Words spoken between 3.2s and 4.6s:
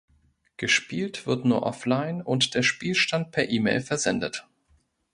per Email versendet.